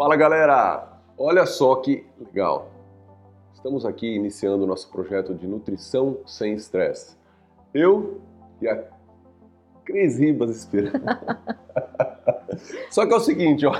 [0.00, 0.88] Fala galera!
[1.18, 2.70] Olha só que legal!
[3.52, 7.18] Estamos aqui iniciando o nosso projeto de nutrição sem estresse.
[7.74, 8.18] Eu
[8.62, 8.82] e a
[9.84, 11.04] Cris Ribas esperando.
[12.90, 13.74] Só que é o seguinte, ó,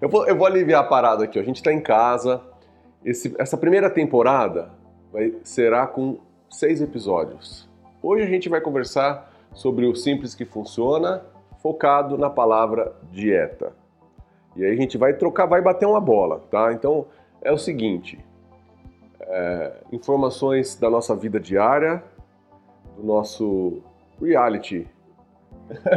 [0.00, 1.38] eu, vou, eu vou aliviar a parada aqui.
[1.38, 1.42] Ó.
[1.42, 2.40] A gente está em casa.
[3.04, 4.70] Esse, essa primeira temporada
[5.12, 7.68] vai, será com seis episódios.
[8.02, 11.22] Hoje a gente vai conversar sobre o simples que funciona,
[11.58, 13.78] focado na palavra dieta.
[14.60, 16.70] E aí a gente vai trocar, vai bater uma bola, tá?
[16.74, 17.06] Então
[17.40, 18.18] é o seguinte:
[19.22, 22.04] é, informações da nossa vida diária,
[22.94, 23.78] do nosso
[24.20, 24.86] reality.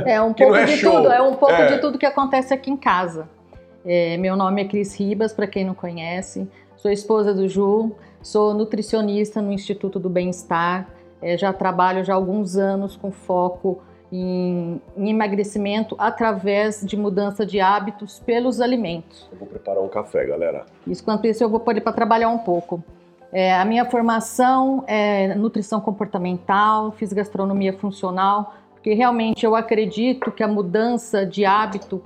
[0.06, 0.94] É um pouco é de show.
[0.94, 1.74] tudo, é um pouco é.
[1.74, 3.28] de tudo que acontece aqui em casa.
[3.86, 6.48] É, meu nome é Cris Ribas, para quem não conhece.
[6.78, 10.88] Sou esposa do Ju, sou nutricionista no Instituto do Bem-Estar.
[11.22, 13.82] É, já trabalho já há alguns anos com foco
[14.16, 19.28] em, em, emagrecimento através de mudança de hábitos pelos alimentos.
[19.32, 20.68] Eu vou preparar um café, galera.
[20.88, 22.84] Enquanto isso, eu vou poder para trabalhar um pouco.
[23.32, 30.44] É, a minha formação é nutrição comportamental, fiz gastronomia funcional, porque realmente eu acredito que
[30.44, 32.04] a mudança de hábito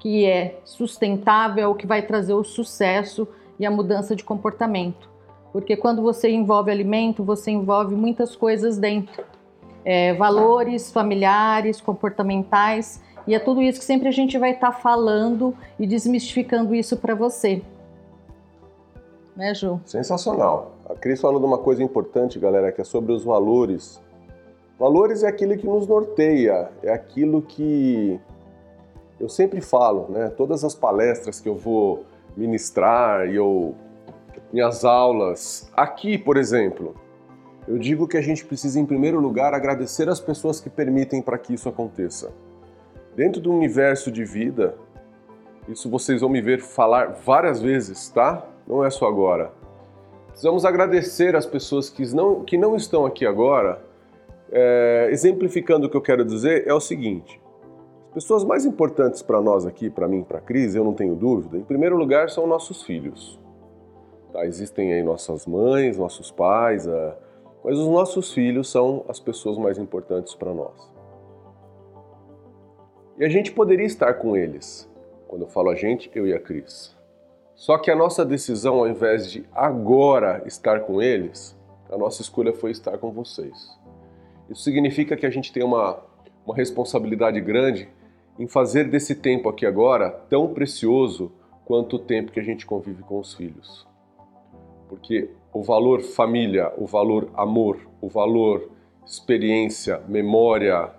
[0.00, 3.28] que é sustentável é o que vai trazer o sucesso
[3.60, 5.08] e a mudança de comportamento.
[5.52, 9.24] Porque quando você envolve alimento, você envolve muitas coisas dentro.
[9.84, 14.78] É, valores familiares, comportamentais, e é tudo isso que sempre a gente vai estar tá
[14.78, 17.62] falando e desmistificando isso para você
[19.36, 19.80] né, Ju?
[19.84, 20.72] Sensacional.
[20.88, 24.00] A Cris falou de uma coisa importante, galera, que é sobre os valores.
[24.78, 28.20] Valores é aquilo que nos norteia, é aquilo que
[29.20, 30.28] eu sempre falo, né?
[30.36, 32.04] Todas as palestras que eu vou
[32.36, 33.74] ministrar e eu
[34.52, 36.94] minhas aulas, aqui, por exemplo,
[37.66, 41.38] eu digo que a gente precisa em primeiro lugar agradecer as pessoas que permitem para
[41.38, 42.32] que isso aconteça.
[43.16, 44.74] Dentro do universo de vida,
[45.68, 48.46] isso vocês vão me ver falar várias vezes, tá?
[48.66, 49.52] não é só agora.
[50.28, 53.82] Precisamos agradecer as pessoas que não, que não estão aqui agora.
[54.50, 57.40] É, exemplificando o que eu quero dizer, é o seguinte:
[58.08, 61.14] as pessoas mais importantes para nós aqui, para mim, para a Cris, eu não tenho
[61.14, 63.40] dúvida, em primeiro lugar são nossos filhos.
[64.32, 64.44] Tá?
[64.46, 67.14] Existem aí nossas mães, nossos pais, é,
[67.64, 70.92] mas os nossos filhos são as pessoas mais importantes para nós.
[73.18, 74.86] E a gente poderia estar com eles.
[75.26, 76.94] Quando eu falo a gente, eu e a Cris.
[77.54, 81.56] Só que a nossa decisão, ao invés de agora estar com eles,
[81.90, 83.70] a nossa escolha foi estar com vocês.
[84.50, 86.02] Isso significa que a gente tem uma,
[86.44, 87.88] uma responsabilidade grande
[88.38, 91.32] em fazer desse tempo aqui agora tão precioso
[91.64, 93.86] quanto o tempo que a gente convive com os filhos.
[94.94, 98.70] Porque o valor família, o valor amor, o valor
[99.06, 100.90] experiência, memória,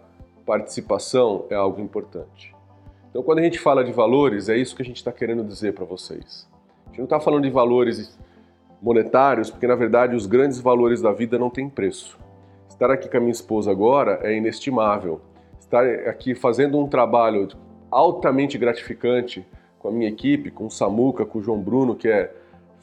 [0.45, 2.53] participação é algo importante.
[3.09, 5.73] Então, quando a gente fala de valores, é isso que a gente está querendo dizer
[5.73, 6.47] para vocês.
[6.85, 8.17] A gente não está falando de valores
[8.81, 12.19] monetários, porque na verdade os grandes valores da vida não têm preço.
[12.69, 15.22] Estar aqui com a minha esposa agora é inestimável.
[15.59, 17.47] Estar aqui fazendo um trabalho
[17.89, 19.45] altamente gratificante
[19.79, 22.33] com a minha equipe, com o Samuca, com o João Bruno, que é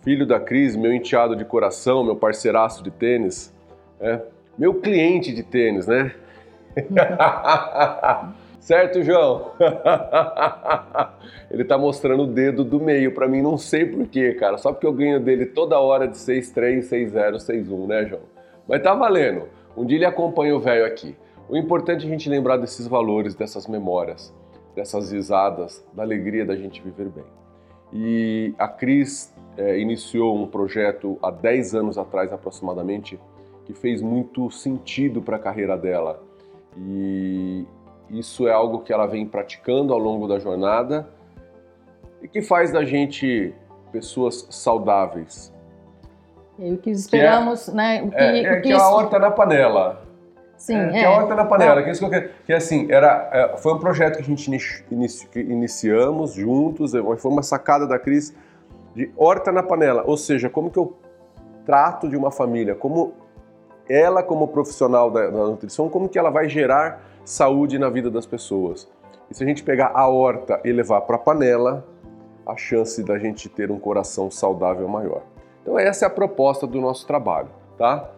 [0.03, 3.55] filho da Cris, meu enteado de coração, meu parceiraço de tênis,
[4.01, 4.21] é,
[4.59, 6.13] meu cliente de tênis, né?
[8.63, 9.51] Certo, João?
[11.51, 14.57] ele tá mostrando o dedo do meio para mim, não sei porquê, cara.
[14.57, 18.23] Só porque eu ganho dele toda hora de 6-3, 6-0, 6-1, né, João?
[18.69, 19.49] Mas tá valendo.
[19.77, 21.17] Um dia ele acompanha o velho aqui.
[21.49, 24.33] O importante é a gente lembrar desses valores, dessas memórias,
[24.77, 27.25] dessas risadas, da alegria da gente viver bem.
[27.93, 33.19] E a Cris é, iniciou um projeto há 10 anos atrás aproximadamente
[33.65, 36.23] que fez muito sentido para a carreira dela.
[36.77, 37.67] E
[38.11, 41.09] isso é algo que ela vem praticando ao longo da jornada
[42.21, 43.55] e que faz da gente
[43.91, 45.53] pessoas saudáveis.
[46.59, 48.03] E o que esperamos, que é, né?
[48.03, 50.03] O que, é, é, o que, que é a horta na panela.
[50.57, 50.91] Sim, é.
[50.91, 51.81] Que é a horta na panela.
[51.81, 51.83] É.
[51.83, 54.47] Que, é isso que, eu, que assim, era, é, foi um projeto que a gente
[54.91, 58.35] inici, iniciamos juntos, foi uma sacada da Cris
[58.95, 60.03] de horta na panela.
[60.07, 60.97] Ou seja, como que eu
[61.65, 63.15] trato de uma família, como
[63.89, 68.27] ela como profissional da, da nutrição, como que ela vai gerar saúde na vida das
[68.27, 68.89] pessoas.
[69.31, 71.87] E se a gente pegar a horta e levar para a panela,
[72.47, 75.23] a chance da gente ter um coração saudável é maior.
[75.63, 77.49] Então essa é a proposta do nosso trabalho,
[77.79, 78.11] tá?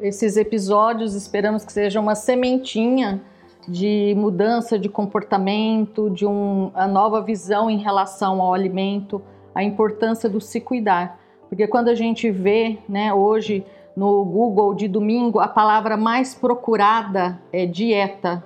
[0.00, 3.22] Esses episódios esperamos que seja uma sementinha
[3.66, 9.20] de mudança de comportamento, de um, a nova visão em relação ao alimento,
[9.54, 11.18] a importância do se cuidar.
[11.48, 13.64] Porque quando a gente vê, né, hoje
[13.96, 18.44] no Google de domingo, a palavra mais procurada é dieta.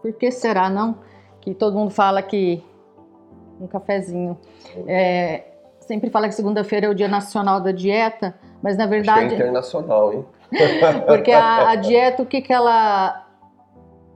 [0.00, 0.98] Por que será, não?
[1.40, 2.62] Que todo mundo fala que
[3.60, 4.38] um cafezinho.
[4.86, 5.44] É,
[5.80, 9.26] sempre fala que segunda-feira é o Dia Nacional da Dieta, mas na verdade.
[9.26, 10.24] Acho que é internacional, hein?
[11.06, 13.26] Porque a, a dieta, o que, que ela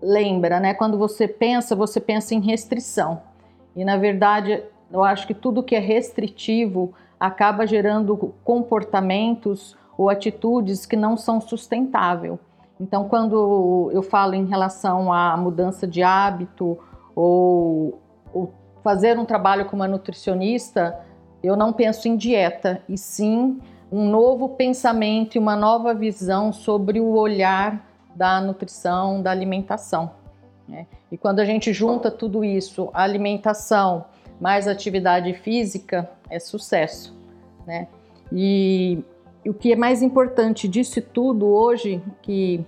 [0.00, 0.74] lembra, né?
[0.74, 3.22] Quando você pensa, você pensa em restrição.
[3.74, 10.86] E na verdade, eu acho que tudo que é restritivo acaba gerando comportamentos ou atitudes
[10.86, 12.38] que não são sustentáveis.
[12.80, 16.78] Então, quando eu falo em relação à mudança de hábito
[17.14, 18.00] ou,
[18.32, 20.98] ou fazer um trabalho com uma nutricionista,
[21.42, 23.60] eu não penso em dieta, e sim
[23.92, 27.84] um novo pensamento e uma nova visão sobre o olhar
[28.14, 30.12] da nutrição, da alimentação.
[30.66, 30.86] Né?
[31.10, 34.06] E quando a gente junta tudo isso, alimentação
[34.40, 37.14] mais atividade física, é sucesso.
[37.66, 37.86] Né?
[38.32, 39.04] E,
[39.44, 42.64] e o que é mais importante disso tudo hoje, que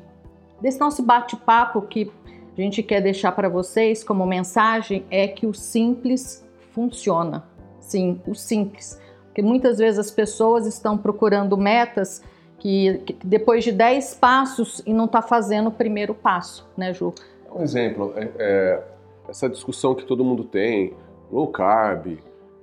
[0.61, 2.11] desse nosso bate-papo que
[2.57, 7.45] a gente quer deixar para vocês como mensagem, é que o simples funciona.
[7.81, 9.01] Sim, o simples.
[9.27, 12.23] Porque muitas vezes as pessoas estão procurando metas
[12.59, 17.15] que, que depois de 10 passos e não está fazendo o primeiro passo, né, Ju?
[17.51, 18.83] Um exemplo, é, é,
[19.29, 20.95] essa discussão que todo mundo tem,
[21.33, 22.19] low carb,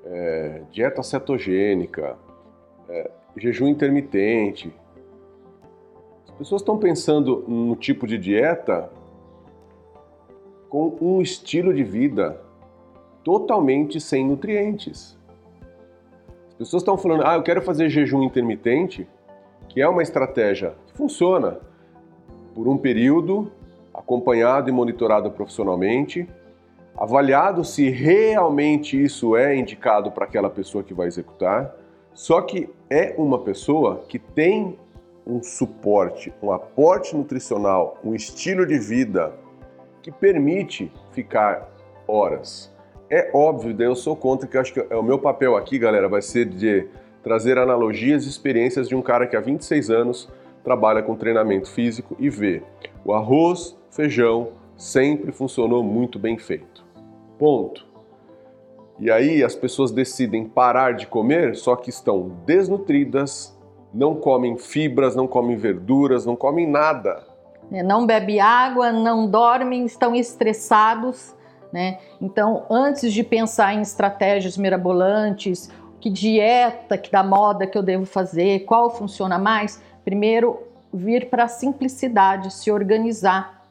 [0.05, 2.15] é, dieta cetogênica,
[2.87, 4.71] é, jejum intermitente.
[6.27, 8.89] As pessoas estão pensando no tipo de dieta
[10.69, 12.39] com um estilo de vida
[13.23, 15.17] totalmente sem nutrientes.
[16.49, 19.07] As pessoas estão falando, ah, eu quero fazer jejum intermitente,
[19.67, 21.59] que é uma estratégia que funciona
[22.53, 23.51] por um período,
[23.93, 26.27] acompanhado e monitorado profissionalmente,
[26.97, 31.75] avaliado se realmente isso é indicado para aquela pessoa que vai executar.
[32.13, 34.77] Só que é uma pessoa que tem
[35.25, 39.33] um suporte, um aporte nutricional, um estilo de vida
[40.01, 41.69] que permite ficar
[42.07, 42.73] horas.
[43.09, 46.07] É óbvio, daí eu sou contra, que acho que é o meu papel aqui, galera,
[46.07, 46.87] vai ser de
[47.23, 50.29] trazer analogias e experiências de um cara que há 26 anos
[50.63, 52.61] trabalha com treinamento físico e vê
[53.03, 56.85] o arroz, feijão sempre funcionou muito bem feito.
[57.37, 57.85] Ponto.
[58.97, 63.57] E aí as pessoas decidem parar de comer, só que estão desnutridas,
[63.93, 67.27] não comem fibras, não comem verduras, não comem nada.
[67.71, 71.35] É, não bebe água, não dormem, estão estressados,
[71.71, 71.99] né?
[72.19, 78.05] Então, antes de pensar em estratégias mirabolantes, que dieta que da moda que eu devo
[78.05, 83.63] fazer, qual funciona mais, primeiro vir para a simplicidade, se organizar,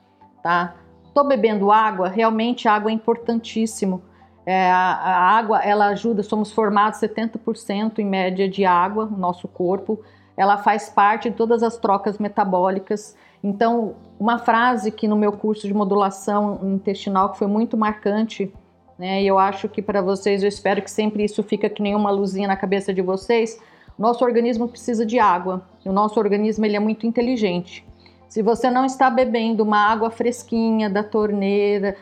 [0.42, 0.76] tá?
[1.18, 4.00] Tô bebendo água, realmente água é importantíssimo.
[4.46, 10.00] É, a, água, ela ajuda, somos formados 70% em média de água no nosso corpo.
[10.36, 13.16] Ela faz parte de todas as trocas metabólicas.
[13.42, 18.54] Então, uma frase que no meu curso de modulação intestinal que foi muito marcante,
[18.96, 19.20] né?
[19.20, 22.46] E eu acho que para vocês, eu espero que sempre isso fica que nenhuma luzinha
[22.46, 23.60] na cabeça de vocês.
[23.98, 25.66] Nosso organismo precisa de água.
[25.84, 27.87] O nosso organismo ele é muito inteligente.
[28.28, 31.96] Se você não está bebendo uma água fresquinha da torneira,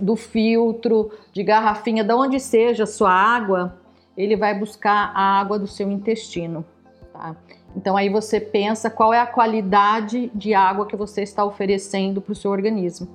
[0.00, 3.76] do filtro, de garrafinha, de onde seja a sua água,
[4.16, 6.64] ele vai buscar a água do seu intestino.
[7.12, 7.36] Tá?
[7.76, 12.32] Então aí você pensa qual é a qualidade de água que você está oferecendo para
[12.32, 13.08] o seu organismo.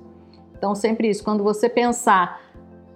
[0.56, 2.40] Então sempre isso, quando você pensar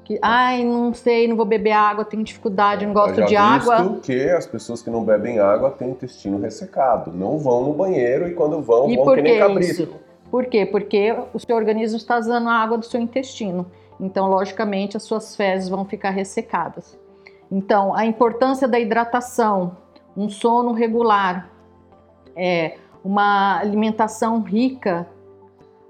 [0.04, 4.00] que, ai, não sei, não vou beber água, tenho dificuldade, não gosto de água.
[4.02, 8.34] que as pessoas que não bebem água têm intestino ressecado, não vão no banheiro e
[8.34, 9.82] quando vão, e vão que nem cabrito.
[9.82, 9.94] Isso?
[10.30, 10.64] Por quê?
[10.64, 13.66] Porque o seu organismo está usando a água do seu intestino.
[14.00, 16.98] Então, logicamente, as suas fezes vão ficar ressecadas.
[17.50, 19.76] Então, a importância da hidratação,
[20.16, 21.50] um sono regular,
[22.34, 25.06] é, uma alimentação rica,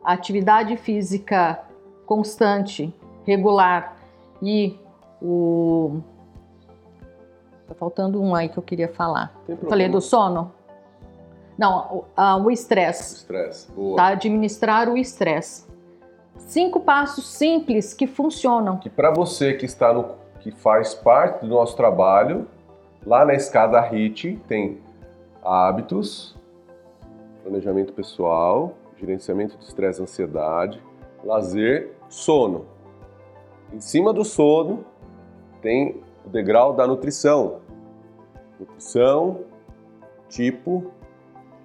[0.04, 1.61] atividade física
[2.04, 2.92] constante,
[3.25, 3.97] regular,
[4.42, 4.76] e
[5.20, 6.00] o.
[7.68, 9.32] Tá faltando um aí que eu queria falar.
[9.68, 10.52] Falei do sono?
[11.56, 12.04] Não,
[12.44, 13.16] o estresse.
[13.18, 13.96] Estresse, boa.
[13.96, 14.06] Tá?
[14.08, 15.70] Administrar o estresse.
[16.37, 18.78] Cinco passos simples que funcionam.
[18.78, 20.16] Que para você que está no.
[20.40, 22.49] que faz parte do nosso trabalho,
[23.06, 24.80] lá na escada HIT tem
[25.42, 26.37] hábitos,
[27.42, 30.82] planejamento pessoal, gerenciamento de estresse e ansiedade,
[31.25, 32.72] lazer, sono.
[33.73, 34.85] Em cima do sono
[35.61, 37.61] tem o degrau da nutrição.
[38.61, 39.41] Nutrição,
[40.29, 40.93] tipo,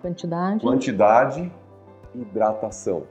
[0.02, 1.52] quantidade, quantidade
[2.16, 3.04] hidratação.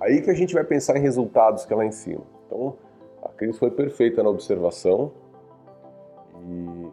[0.00, 2.22] Aí que a gente vai pensar em resultados que é lá em cima.
[2.46, 2.74] Então,
[3.22, 5.12] a Cris foi perfeita na observação
[6.42, 6.88] e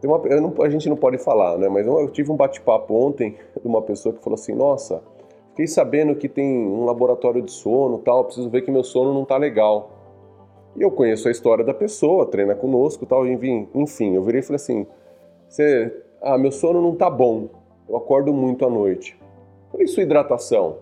[0.00, 1.68] tem uma, não, a gente não pode falar, né?
[1.68, 5.02] Mas eu, eu tive um bate-papo ontem de uma pessoa que falou assim: Nossa,
[5.56, 9.24] Fiquei sabendo que tem um laboratório de sono tal, preciso ver que meu sono não
[9.24, 9.90] tá legal.
[10.76, 14.42] E eu conheço a história da pessoa, treina conosco tal, enfim, enfim eu virei e
[14.42, 14.86] falei assim,
[15.48, 17.48] você, ah, meu sono não tá bom,
[17.88, 19.18] eu acordo muito à noite.
[19.72, 20.76] Falei, sua hidratação?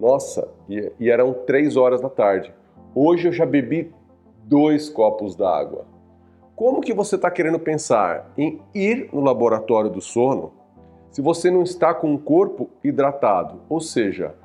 [0.00, 2.52] Nossa, e, e eram três horas da tarde.
[2.92, 3.94] Hoje eu já bebi
[4.42, 5.86] dois copos d'água.
[6.56, 10.57] Como que você está querendo pensar em ir no laboratório do sono
[11.18, 13.60] se você não está com o corpo hidratado?
[13.68, 14.36] Ou seja,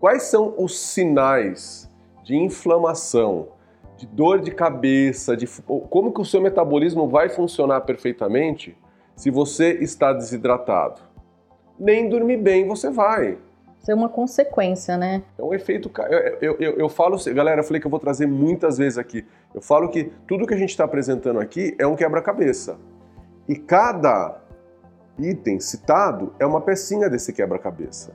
[0.00, 1.88] quais são os sinais
[2.24, 3.50] de inflamação,
[3.96, 5.46] de dor de cabeça, de
[5.88, 8.76] como que o seu metabolismo vai funcionar perfeitamente
[9.14, 11.00] se você está desidratado?
[11.78, 13.38] Nem dormir bem você vai.
[13.80, 15.22] Isso é uma consequência, né?
[15.38, 15.92] É um efeito.
[16.10, 19.24] Eu, eu, eu, eu falo, galera, eu falei que eu vou trazer muitas vezes aqui.
[19.54, 22.76] Eu falo que tudo que a gente está apresentando aqui é um quebra-cabeça.
[23.48, 24.44] E cada
[25.18, 28.12] item citado é uma pecinha desse quebra-cabeça.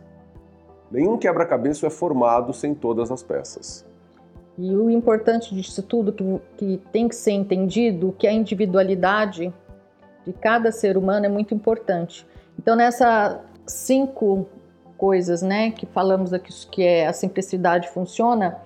[0.91, 3.85] Nenhum quebra-cabeça é formado sem todas as peças.
[4.57, 6.23] E o importante disso tudo que,
[6.57, 9.53] que tem que ser entendido, que a individualidade
[10.25, 12.27] de cada ser humano é muito importante.
[12.59, 14.45] Então, nessas cinco
[14.97, 18.61] coisas, né, que falamos aqui que é a simplicidade funciona,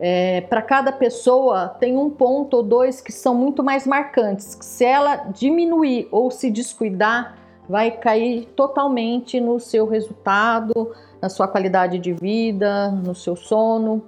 [0.00, 4.54] é, para cada pessoa tem um ponto ou dois que são muito mais marcantes.
[4.54, 7.36] Que se ela diminuir ou se descuidar,
[7.68, 14.02] vai cair totalmente no seu resultado, na sua qualidade de vida, no seu sono,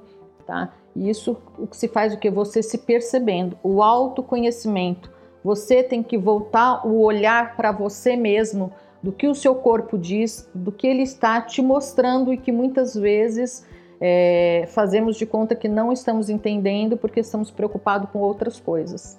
[0.46, 0.72] tá?
[0.96, 5.10] Isso o que se faz o que você se percebendo, o autoconhecimento.
[5.44, 10.48] Você tem que voltar o olhar para você mesmo, do que o seu corpo diz,
[10.54, 13.66] do que ele está te mostrando e que muitas vezes
[14.00, 19.18] é, fazemos de conta que não estamos entendendo porque estamos preocupados com outras coisas.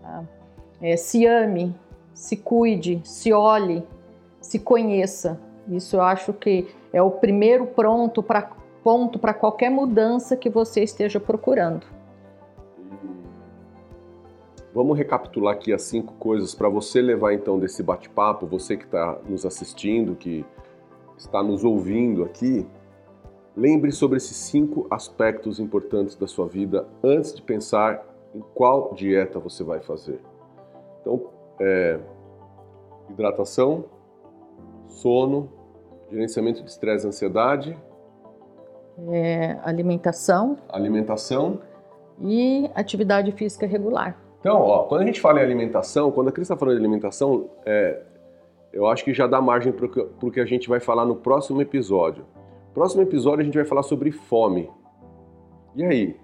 [0.00, 0.24] Tá?
[0.80, 1.74] É, se ame,
[2.20, 3.82] se cuide, se olhe,
[4.42, 5.40] se conheça.
[5.66, 8.50] Isso eu acho que é o primeiro pronto para
[8.84, 11.86] ponto para qualquer mudança que você esteja procurando.
[14.74, 19.18] Vamos recapitular aqui as cinco coisas para você levar então desse bate-papo, você que está
[19.26, 20.44] nos assistindo, que
[21.16, 22.66] está nos ouvindo aqui.
[23.56, 29.38] Lembre sobre esses cinco aspectos importantes da sua vida antes de pensar em qual dieta
[29.38, 30.20] você vai fazer.
[31.00, 31.98] Então, é,
[33.10, 33.84] hidratação,
[34.88, 35.48] sono,
[36.10, 37.78] gerenciamento de estresse e ansiedade,
[39.08, 40.58] é, alimentação.
[40.68, 41.60] Alimentação.
[42.22, 44.18] E atividade física regular.
[44.40, 47.50] Então, ó, quando a gente fala em alimentação, quando a Cris está falando de alimentação,
[47.64, 48.02] é,
[48.72, 51.60] eu acho que já dá margem para o que a gente vai falar no próximo
[51.62, 52.24] episódio.
[52.74, 54.70] Próximo episódio a gente vai falar sobre fome.
[55.74, 56.16] E aí?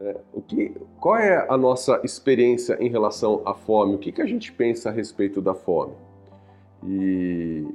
[0.00, 3.94] É, o que, qual é a nossa experiência em relação à fome?
[3.94, 5.92] O que, que a gente pensa a respeito da fome?
[6.86, 7.66] E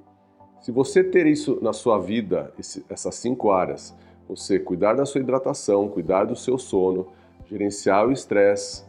[0.59, 3.95] se você ter isso na sua vida, esse, essas cinco áreas,
[4.27, 7.07] você cuidar da sua hidratação, cuidar do seu sono,
[7.45, 8.83] gerenciar o estresse,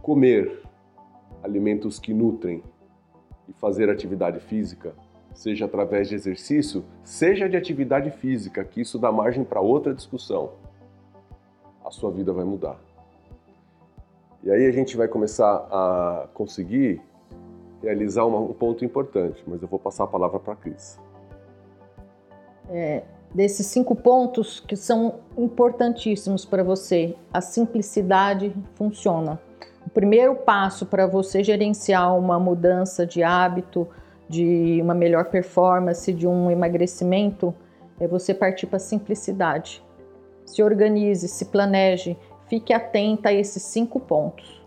[0.00, 0.62] comer
[1.42, 2.62] alimentos que nutrem
[3.46, 4.94] e fazer atividade física,
[5.34, 10.52] seja através de exercício, seja de atividade física, que isso dá margem para outra discussão,
[11.86, 12.76] a sua vida vai mudar.
[14.42, 17.00] E aí a gente vai começar a conseguir
[17.82, 20.98] realizar um ponto importante, mas eu vou passar a palavra para a Cris.
[22.68, 29.40] É, desses cinco pontos que são importantíssimos para você, a simplicidade funciona.
[29.86, 33.86] O primeiro passo para você gerenciar uma mudança de hábito,
[34.28, 37.54] de uma melhor performance, de um emagrecimento,
[38.00, 39.85] é você partir para a simplicidade.
[40.46, 44.64] Se organize, se planeje, fique atenta a esses cinco pontos.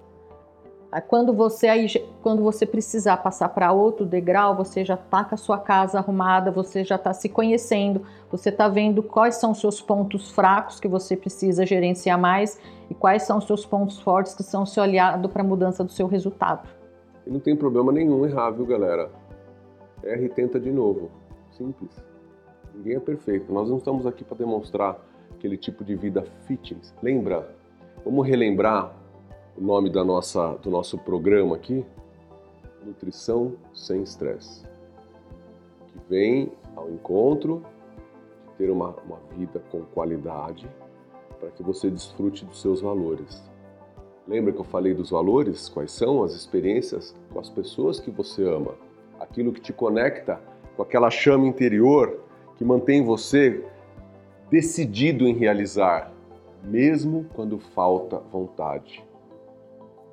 [1.07, 1.87] Quando você, aí,
[2.23, 6.51] quando você precisar passar para outro degrau, você já está com a sua casa arrumada,
[6.51, 10.87] você já está se conhecendo, você está vendo quais são os seus pontos fracos que
[10.87, 12.59] você precisa gerenciar mais
[12.89, 15.91] e quais são os seus pontos fortes que são se olhado para a mudança do
[15.91, 16.67] seu resultado.
[17.25, 19.11] E não tem problema nenhum errar, viu, galera?
[20.03, 21.11] R tenta de novo.
[21.51, 22.03] Simples.
[22.73, 23.53] Ninguém é perfeito.
[23.53, 24.97] Nós não estamos aqui para demonstrar
[25.39, 26.93] aquele tipo de vida fitness.
[27.01, 27.55] Lembra?
[28.03, 28.93] Vamos relembrar
[29.57, 31.85] o nome da nossa, do nosso programa aqui,
[32.85, 34.63] Nutrição Sem Estresse,
[35.87, 37.63] que vem ao encontro
[38.49, 40.69] de ter uma, uma vida com qualidade
[41.39, 43.41] para que você desfrute dos seus valores.
[44.27, 45.69] Lembra que eu falei dos valores?
[45.69, 48.75] Quais são as experiências com as pessoas que você ama?
[49.19, 50.41] Aquilo que te conecta
[50.75, 52.19] com aquela chama interior
[52.57, 53.63] que mantém você
[54.49, 56.11] decidido em realizar,
[56.63, 59.03] mesmo quando falta vontade.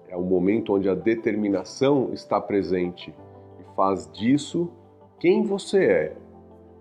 [0.08, 3.14] É o momento onde a determinação está presente
[3.60, 4.70] e faz disso
[5.18, 6.16] quem você é.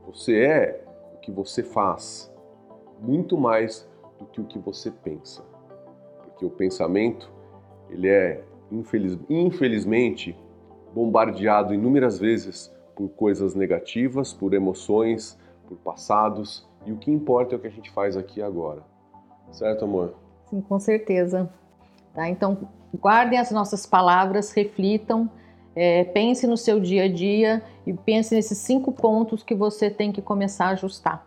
[0.05, 0.85] Você é
[1.15, 2.31] o que você faz,
[3.01, 5.43] muito mais do que o que você pensa.
[6.23, 7.31] Porque o pensamento,
[7.89, 10.37] ele é, infeliz, infelizmente,
[10.93, 17.57] bombardeado inúmeras vezes por coisas negativas, por emoções, por passados, e o que importa é
[17.57, 18.81] o que a gente faz aqui agora.
[19.51, 20.15] Certo, amor?
[20.49, 21.49] Sim, com certeza.
[22.13, 22.29] Tá?
[22.29, 22.57] Então,
[22.99, 25.29] guardem as nossas palavras, reflitam,
[25.75, 30.11] é, pense no seu dia a dia e pense nesses cinco pontos que você tem
[30.11, 31.25] que começar a ajustar.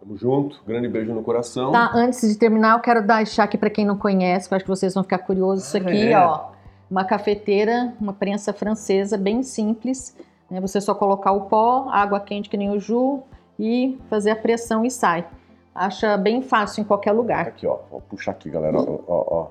[0.00, 1.72] Tamo junto, grande beijo no coração.
[1.72, 4.64] Tá, antes de terminar, eu quero deixar aqui para quem não conhece, que eu acho
[4.64, 5.66] que vocês vão ficar curiosos.
[5.66, 6.18] Isso aqui, é.
[6.18, 6.52] ó,
[6.90, 10.16] uma cafeteira, uma prensa francesa bem simples.
[10.50, 10.58] Né?
[10.60, 13.22] Você só colocar o pó, água quente que nem o Ju
[13.60, 15.26] e fazer a pressão e sai.
[15.74, 17.46] Acha bem fácil em qualquer lugar.
[17.46, 18.78] Aqui, ó, vou puxar aqui, galera.
[18.78, 19.46] Ó, ó,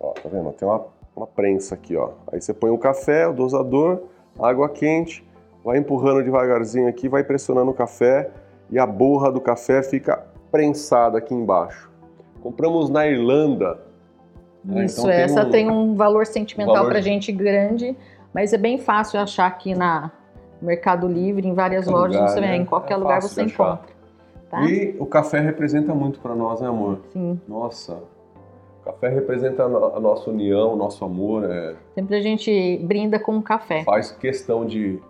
[0.00, 0.52] ó, tá vendo?
[0.52, 0.84] Tem uma,
[1.14, 2.10] uma prensa aqui, ó.
[2.32, 4.02] Aí você põe o café, o dosador,
[4.38, 5.24] água quente,
[5.64, 8.30] vai empurrando devagarzinho aqui, vai pressionando o café
[8.68, 11.88] e a borra do café fica prensada aqui embaixo.
[12.42, 13.78] Compramos na Irlanda.
[14.64, 14.86] Né?
[14.86, 16.90] Isso, então essa tem um, tem um valor sentimental valor...
[16.90, 17.96] para gente grande,
[18.34, 20.10] mas é bem fácil achar aqui na
[20.60, 22.56] Mercado Livre, em várias lojas, lugar, você, né?
[22.56, 24.00] em qualquer é lugar você encontra.
[24.50, 24.62] Tá?
[24.64, 27.00] E o café representa muito para nós, né, amor?
[27.12, 27.40] Sim.
[27.46, 28.02] Nossa,
[28.80, 31.48] o café representa a nossa união, o nosso amor.
[31.48, 31.76] É...
[31.94, 33.84] Sempre a gente brinda com o café.
[33.84, 35.00] Faz questão de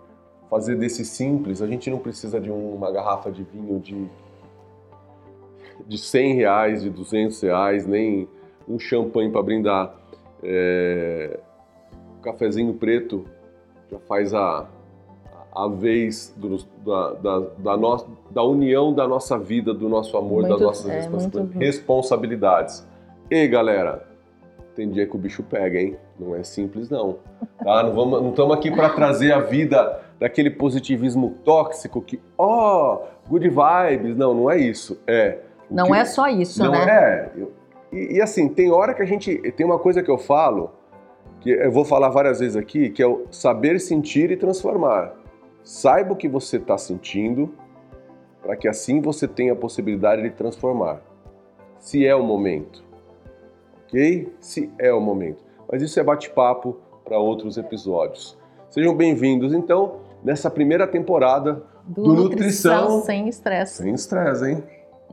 [0.50, 1.62] fazer desse simples.
[1.62, 4.06] A gente não precisa de uma garrafa de vinho de,
[5.86, 8.28] de 100 reais, de 200 reais, nem
[8.68, 9.94] um champanhe para brindar.
[10.42, 11.38] É,
[12.18, 13.24] o cafezinho preto
[13.90, 14.66] já faz a,
[15.52, 20.42] a vez do, da, da, da, no, da, união da nossa vida, do nosso amor,
[20.42, 21.10] muito, das nossas é,
[21.58, 22.86] responsabilidades.
[23.30, 24.06] E galera,
[24.74, 25.96] tem dia que o bicho pega, hein?
[26.18, 27.18] Não é simples não.
[27.62, 27.82] Tá?
[27.82, 33.48] Não estamos não aqui para trazer a vida daquele positivismo tóxico que, ó, oh, good
[33.48, 34.16] vibes.
[34.16, 35.00] Não, não é isso.
[35.06, 35.38] É.
[35.70, 36.84] Não que, é só isso, não né?
[36.86, 37.30] É.
[37.92, 39.36] E, e, assim, tem hora que a gente.
[39.52, 40.70] Tem uma coisa que eu falo,
[41.40, 45.19] que eu vou falar várias vezes aqui, que é o saber sentir e transformar.
[45.62, 47.54] Saiba o que você está sentindo,
[48.42, 51.02] para que assim você tenha a possibilidade de transformar.
[51.78, 52.82] Se é o momento.
[53.84, 54.32] Ok?
[54.40, 55.44] Se é o momento.
[55.70, 58.38] Mas isso é bate-papo para outros episódios.
[58.70, 63.82] Sejam bem-vindos, então nessa primeira temporada do, do Nutrição, Nutrição Sem Estresse.
[63.82, 64.64] Sem estresse, hein?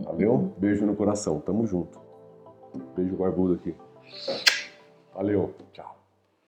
[0.03, 0.53] Valeu?
[0.57, 1.39] Beijo no coração.
[1.39, 1.99] Tamo junto.
[2.95, 3.75] Beijo barbudo aqui.
[5.13, 5.53] Valeu.
[5.73, 5.96] Tchau.